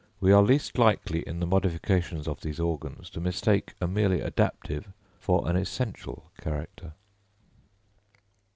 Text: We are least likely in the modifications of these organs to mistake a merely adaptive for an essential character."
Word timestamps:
We 0.19 0.31
are 0.31 0.41
least 0.41 0.79
likely 0.79 1.19
in 1.27 1.39
the 1.39 1.45
modifications 1.45 2.27
of 2.27 2.41
these 2.41 2.59
organs 2.59 3.07
to 3.11 3.19
mistake 3.19 3.75
a 3.79 3.85
merely 3.87 4.19
adaptive 4.19 4.87
for 5.19 5.47
an 5.47 5.55
essential 5.55 6.31
character." 6.41 6.93